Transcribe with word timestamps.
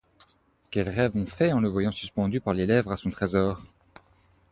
Quels 0.71 0.89
rêves 0.89 1.15
on 1.15 1.27
fait 1.27 1.53
en 1.53 1.59
le 1.59 1.69
voyant 1.69 1.91
suspendu 1.91 2.41
par 2.41 2.55
les 2.55 2.65
lèvres 2.65 2.91
à 2.91 2.97
son 2.97 3.11
trésor? 3.11 3.61